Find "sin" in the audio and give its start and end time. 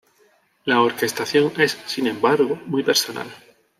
1.85-2.07